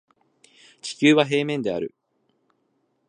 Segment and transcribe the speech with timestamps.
[0.81, 1.93] 地球は平面である